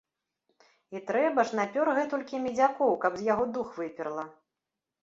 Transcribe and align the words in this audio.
І 0.95 1.01
трэба 1.09 1.45
ж, 1.49 1.59
напёр 1.59 1.87
гэтулькі 1.99 2.41
медзякоў, 2.47 2.91
каб 3.05 3.13
з 3.21 3.33
яго 3.33 3.45
дух 3.61 3.67
выперла. 3.85 4.25